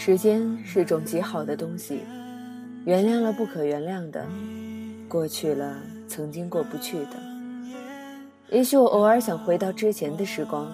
[0.00, 2.02] 时间是种极好的东西，
[2.84, 4.24] 原谅了不可原谅的，
[5.08, 5.76] 过去了
[6.06, 7.16] 曾经过不去的。
[8.48, 10.70] 也许我偶尔想回到之前的时光，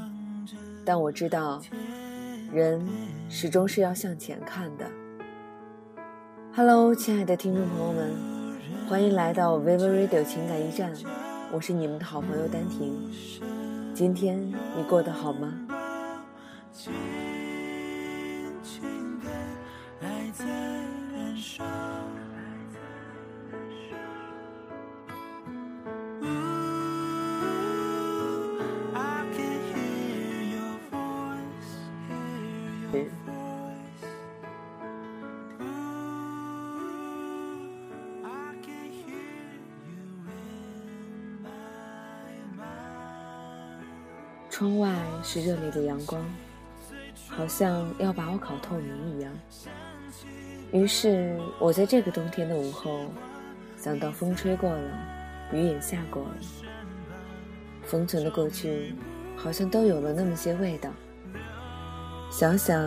[0.85, 1.59] 但我知道，
[2.53, 2.87] 人
[3.31, 4.85] 始终是要向前看的。
[6.54, 8.13] Hello，亲爱的听众朋友们，
[8.87, 10.93] 欢迎来到 Vivo Radio 情感驿站，
[11.51, 13.11] 我是你们的好朋友丹婷。
[13.95, 14.39] 今天
[14.77, 15.54] 你过得好吗？
[44.55, 44.89] 窗外
[45.25, 46.25] 是热烈的阳光，
[47.27, 49.33] 好像要把我烤透明一样。
[50.71, 53.01] 于是，我在这个冬天的午后，
[53.77, 54.99] 想到风吹过了，
[55.53, 56.37] 雨也下过了，
[57.83, 58.95] 封存的过去，
[59.35, 60.89] 好像都有了那么些味道。
[62.31, 62.81] 想想，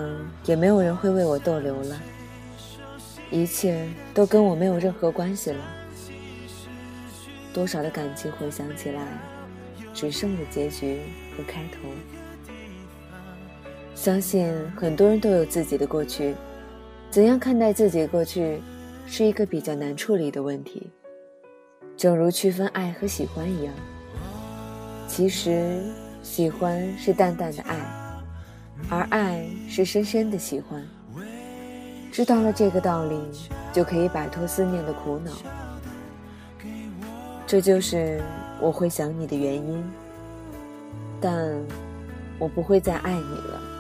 [0.46, 2.02] 也没有人会为我逗留了，
[3.30, 5.60] 一切都跟我没有任何关系了。
[7.54, 9.37] 多少的感情回想起来。
[9.98, 11.00] 只剩了结局
[11.36, 11.90] 和开头。
[13.96, 16.36] 相信很多人都有自己的过去，
[17.10, 18.62] 怎样看待自己的过去，
[19.08, 20.92] 是一个比较难处理的问题。
[21.98, 23.74] 正如区分爱和喜欢一样，
[25.08, 25.82] 其实
[26.22, 27.76] 喜欢是淡淡的爱，
[28.92, 30.86] 而爱是深深的喜欢。
[32.12, 33.20] 知道了这个道理，
[33.74, 35.32] 就可以摆脱思念的苦恼。
[37.48, 38.22] 这就是
[38.60, 39.84] 我会想你的原因，
[41.22, 41.56] 但
[42.40, 43.77] 我不会再爱你了。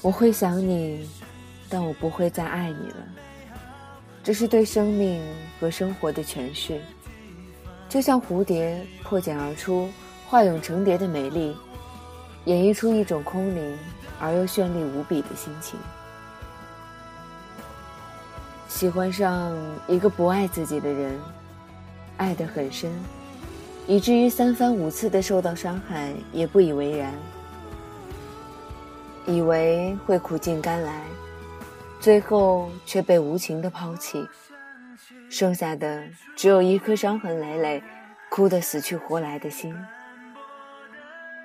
[0.00, 1.08] 我会想你，
[1.68, 2.96] 但我不会再爱你了。
[4.22, 5.20] 这是对生命
[5.58, 6.80] 和生活的诠释，
[7.88, 9.88] 就像蝴蝶破茧而出，
[10.28, 11.56] 化蛹成蝶的美丽，
[12.44, 13.78] 演绎出一种空灵
[14.20, 15.78] 而又绚丽无比的心情。
[18.68, 19.52] 喜欢上
[19.88, 21.18] 一个不爱自己的人，
[22.18, 22.92] 爱得很深，
[23.88, 27.12] 以至于三番五次的受到伤害也不以为然。
[29.28, 31.02] 以为会苦尽甘来，
[32.00, 34.26] 最后却被无情的抛弃，
[35.28, 36.02] 剩下的
[36.34, 37.82] 只有一颗伤痕累累、
[38.30, 39.76] 哭得死去活来的心。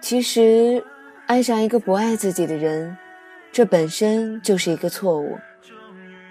[0.02, 0.82] 其实，
[1.28, 2.98] 爱上一个不爱自己的人，
[3.52, 5.38] 这本身就是一个错误，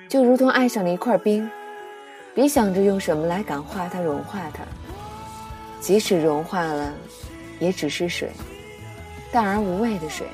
[0.09, 1.51] 就如同爱上了一块冰，
[2.35, 4.65] 别想着用什么来感化它、融化它，
[5.81, 6.95] 即使融化了，
[7.61, 8.31] 也只是水，
[9.31, 10.27] 淡而无味的水。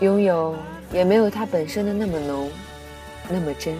[0.00, 0.54] 拥有
[0.92, 2.50] 也没有它本身的那么浓，
[3.30, 3.74] 那么真。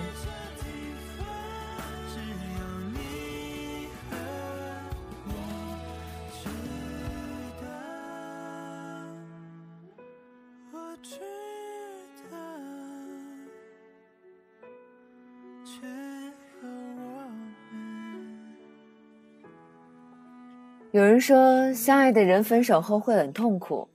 [20.92, 23.86] 有人说，相爱的人分手后会很痛苦。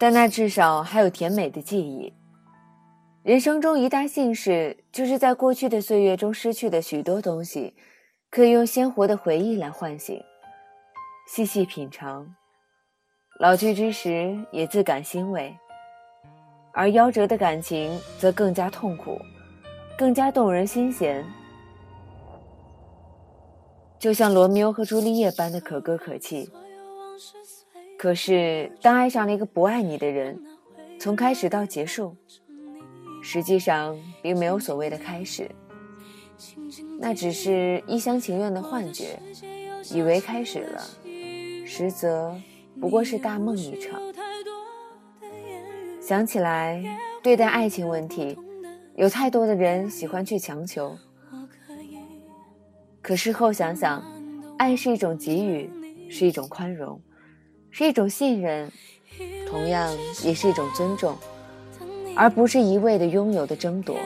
[0.00, 2.10] 但那至少还有甜美的记忆。
[3.22, 7.74] 人生中一大幸事，就是在过去的岁月中失去的许多东西，
[8.30, 10.18] 可以用鲜活的回忆来唤醒，
[11.28, 12.34] 细细品尝。
[13.40, 15.54] 老去之时，也自感欣慰。
[16.72, 19.20] 而夭折的感情，则更加痛苦，
[19.98, 21.22] 更加动人心弦。
[23.98, 26.50] 就像罗密欧和朱丽叶般的可歌可泣。
[28.00, 30.42] 可是，当爱上了一个不爱你的人，
[30.98, 32.16] 从开始到结束，
[33.22, 35.50] 实际上并没有所谓的开始，
[36.98, 39.20] 那只是一厢情愿的幻觉，
[39.92, 40.82] 以为开始了，
[41.66, 42.34] 实则
[42.80, 44.00] 不过是大梦一场。
[46.00, 46.82] 想起来，
[47.22, 48.34] 对待爱情问题，
[48.96, 50.96] 有太多的人喜欢去强求，
[53.02, 54.02] 可事后想想，
[54.56, 55.70] 爱是一种给予，
[56.08, 56.98] 是一种宽容，
[57.70, 58.70] 是一种信任，
[59.48, 61.16] 同样也是一种尊重，
[62.16, 63.96] 而不是一味的拥有的争夺。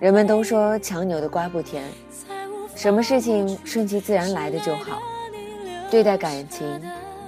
[0.00, 1.84] 人们都说强扭的瓜不甜，
[2.74, 5.02] 什么事情顺其自然来的就好，
[5.90, 6.80] 对待感情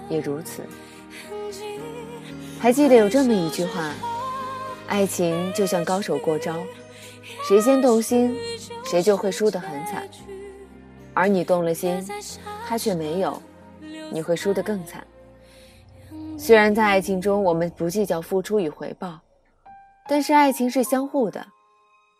[0.09, 0.63] 也如此。
[2.59, 3.93] 还记得有这么一句话：
[4.89, 6.57] 爱情就像高手过招，
[7.47, 8.37] 谁先动心，
[8.85, 10.09] 谁就会输得很惨。
[11.15, 12.05] 而你动了心，
[12.67, 13.41] 他却没有，
[14.13, 15.07] 你会输得更惨。
[16.39, 19.19] 虽然在爱情中我们不计较付出与回报，
[20.09, 21.45] 但是爱情是相互的。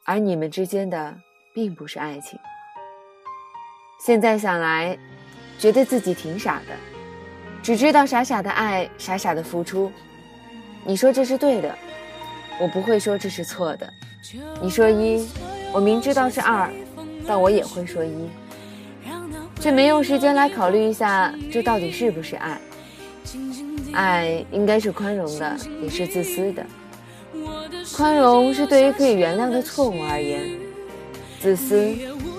[0.05, 1.15] 而你们之间的
[1.55, 2.39] 并不是爱情。
[4.05, 4.97] 现在想来，
[5.59, 6.75] 觉得自己挺傻的，
[7.63, 9.91] 只知道傻傻的爱，傻傻的付出。
[10.85, 11.77] 你说这是对的，
[12.61, 13.93] 我不会说这是错的。
[14.63, 15.29] 你说一，
[15.73, 16.71] 我明知道是二，
[17.27, 18.29] 但我也会说一，
[19.67, 22.57] 却没用时间来考虑一下这到底是不是爱。
[23.93, 26.65] 爱应该是宽容的，也是自私的。
[27.93, 30.49] 宽容是对于可以原谅的错误而言，
[31.41, 31.93] 自私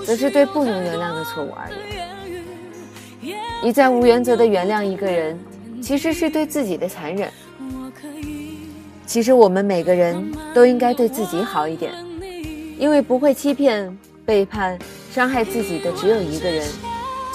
[0.05, 3.35] 则是对不能原谅的错误而言。
[3.61, 5.37] 一再无原则的原谅一个人，
[5.81, 7.29] 其实是对自己的残忍。
[9.05, 11.91] 其实我们每个人都应该对自己好一点，
[12.79, 14.79] 因为不会欺骗、背叛、
[15.11, 16.65] 伤害自己的只有一个人，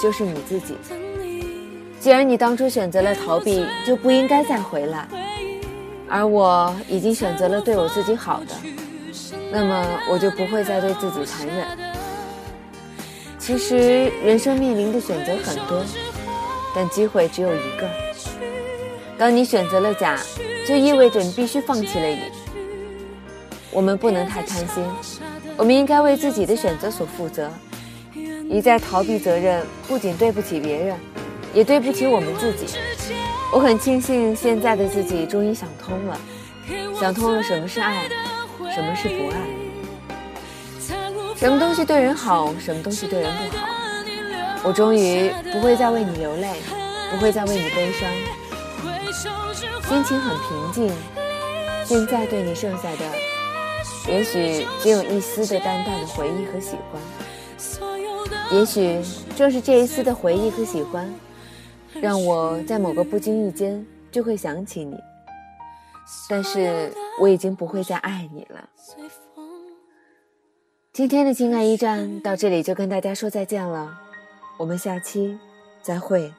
[0.03, 0.75] 就是你自己。
[1.97, 5.07] 既然你当初选择了逃避，就不应该再回来。
[6.09, 8.53] 而我已经选择了对我自己好的，
[9.49, 11.65] 那么我就不会再对自己残忍。
[13.39, 15.81] 其实人生面临的选择很多，
[16.75, 17.89] 但机会只有一个。
[19.17, 20.19] 当你选择了甲，
[20.67, 22.19] 就意味着你必须放弃了乙。
[23.71, 24.83] 我们不能太贪心，
[25.55, 27.49] 我们应该为自己的选择所负责。
[28.53, 30.95] 一再逃避责任，不仅对不起别人，
[31.55, 32.77] 也对不起我们自己。
[33.51, 36.15] 我很庆幸现在的自己终于想通了，
[36.99, 38.07] 想通了什么是爱，
[38.75, 39.37] 什么是不爱，
[41.35, 43.65] 什么东西对人好，什么东西对人不好。
[44.63, 46.61] 我终于不会再为你流泪，
[47.09, 48.07] 不会再为你悲伤，
[49.89, 50.95] 心情很平静。
[51.85, 57.01] 现在对你剩下的，也许只有一丝的淡淡的回忆和喜欢。
[58.53, 59.01] 也许
[59.35, 61.13] 正是这一丝的回忆和喜欢。
[62.01, 64.97] 让我在某个不经意间就会想起你，
[66.27, 68.67] 但是我已经不会再爱你了。
[70.91, 73.95] 今天的情感驿站到这里就跟大家说再见了，
[74.57, 75.37] 我们下期
[75.83, 76.33] 再会。